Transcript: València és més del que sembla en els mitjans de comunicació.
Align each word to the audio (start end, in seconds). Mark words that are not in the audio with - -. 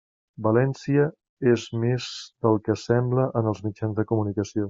València 0.45 1.03
és 1.51 1.65
més 1.83 2.07
del 2.47 2.57
que 2.69 2.77
sembla 2.87 3.29
en 3.43 3.53
els 3.53 3.65
mitjans 3.69 3.97
de 4.01 4.09
comunicació. 4.15 4.59